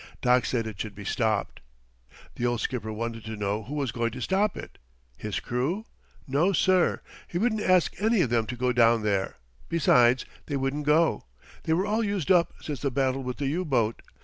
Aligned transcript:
Doc 0.19 0.45
said 0.45 0.65
it 0.65 0.79
should 0.81 0.95
be 0.95 1.05
stopped. 1.05 1.59
The 2.35 2.43
old 2.43 2.59
skipper 2.59 2.91
wanted 2.91 3.23
to 3.25 3.35
know 3.37 3.65
who 3.65 3.75
was 3.75 3.91
going 3.91 4.09
to 4.13 4.19
stop 4.23 4.57
it. 4.57 4.79
His 5.15 5.39
crew? 5.39 5.85
No, 6.27 6.53
sir. 6.53 7.01
He 7.27 7.37
wouldn't 7.37 7.61
ask 7.61 7.93
any 8.01 8.21
of 8.21 8.33
'em 8.33 8.47
to 8.47 8.55
go 8.55 8.73
down 8.73 9.03
there 9.03 9.37
besides, 9.69 10.25
they 10.47 10.57
wouldn't 10.57 10.87
go. 10.87 11.25
They 11.65 11.73
were 11.73 11.85
all 11.85 12.03
used 12.03 12.31
up 12.31 12.51
since 12.61 12.79
the 12.81 12.89
battle 12.89 13.21
with 13.21 13.37
the 13.37 13.45
U 13.49 13.63
boat. 13.63 14.01